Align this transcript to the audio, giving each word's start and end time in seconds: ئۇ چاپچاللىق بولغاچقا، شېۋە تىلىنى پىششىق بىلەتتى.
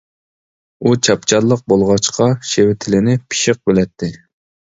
ئۇ 0.85 0.93
چاپچاللىق 1.07 1.61
بولغاچقا، 1.73 2.29
شېۋە 2.53 2.79
تىلىنى 2.85 3.15
پىششىق 3.27 3.61
بىلەتتى. 3.71 4.13